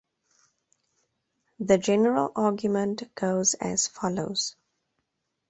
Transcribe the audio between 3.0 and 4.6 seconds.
goes as follows.